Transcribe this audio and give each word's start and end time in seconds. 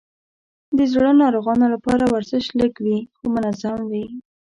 د 0.77 0.79
زړه 0.93 1.09
ناروغانو 1.21 1.65
لپاره 1.73 2.03
ورزش 2.13 2.45
لږ 2.59 2.73
وي، 2.85 2.99
خو 3.15 3.23
منظم 3.35 3.77
وي. 3.91 4.05